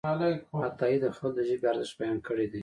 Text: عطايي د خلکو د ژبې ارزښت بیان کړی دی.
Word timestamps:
عطايي 0.67 0.97
د 1.01 1.05
خلکو 1.17 1.35
د 1.35 1.39
ژبې 1.47 1.65
ارزښت 1.71 1.95
بیان 1.99 2.17
کړی 2.27 2.45
دی. 2.51 2.59